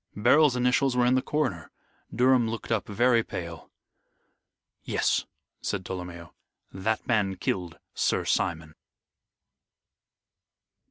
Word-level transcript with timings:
Beryl's 0.15 0.55
initials 0.55 0.95
were 0.97 1.05
in 1.05 1.13
the 1.13 1.21
corner. 1.21 1.69
Durham 2.11 2.49
looked 2.49 2.71
up 2.71 2.87
very 2.87 3.21
pale. 3.23 3.69
"Yes," 4.83 5.27
said 5.61 5.85
Tolomeo, 5.85 6.33
"that 6.73 7.05
man 7.05 7.35
killed 7.35 7.77
Sir 7.93 8.25
Simon." 8.25 8.73